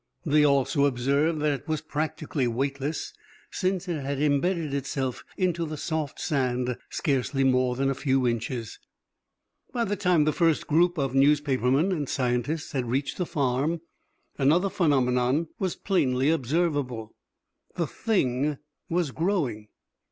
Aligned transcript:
They 0.25 0.43
also 0.43 0.85
observed 0.85 1.41
that 1.41 1.53
it 1.53 1.67
was 1.67 1.81
practically 1.81 2.47
weightless, 2.47 3.13
since 3.51 3.87
it 3.87 4.01
had 4.01 4.19
embedded 4.19 4.73
itself 4.73 5.23
in 5.37 5.53
the 5.53 5.77
soft 5.77 6.19
sand 6.19 6.75
scarcely 6.89 7.43
more 7.43 7.75
than 7.75 7.87
a 7.87 7.93
few 7.93 8.27
inches. 8.27 8.79
By 9.71 9.85
the 9.85 9.95
time 9.95 10.23
the 10.25 10.33
first 10.33 10.65
group 10.65 10.97
of 10.97 11.13
newspapermen 11.13 11.91
and 11.91 12.09
scientists 12.09 12.71
had 12.71 12.87
reached 12.89 13.19
the 13.19 13.27
farm, 13.27 13.81
another 14.39 14.71
phenomenon 14.71 15.49
was 15.59 15.75
plainly 15.75 16.31
observable. 16.31 17.13
The 17.75 17.85
Thing 17.85 18.57
was 18.89 19.11
growing! 19.11 19.67